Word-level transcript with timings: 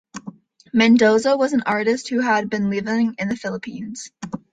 Mendoza 0.73 1.37
was 1.37 1.53
an 1.53 1.61
artist 1.67 2.09
who 2.09 2.21
has 2.21 2.45
been 2.47 2.71
living 2.71 3.13
the 3.19 3.35
Philippines. 3.35 4.09